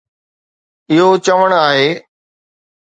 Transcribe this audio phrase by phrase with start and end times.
[0.91, 1.87] اهو چوڻ آهي.